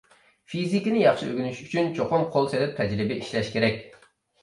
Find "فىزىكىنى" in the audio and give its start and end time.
0.53-1.03